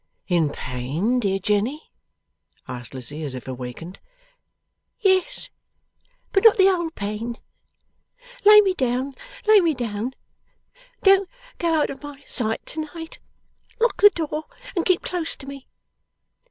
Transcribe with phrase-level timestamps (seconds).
[0.27, 1.91] 'In pain, dear Jenny?'
[2.67, 3.99] asked Lizzie, as if awakened.
[4.99, 5.51] 'Yes,
[6.33, 7.37] but not the old pain.
[8.43, 9.13] Lay me down,
[9.45, 10.15] lay me down.
[11.03, 11.29] Don't
[11.59, 13.19] go out of my sight to night.
[13.79, 14.45] Lock the door
[14.75, 15.67] and keep close to me.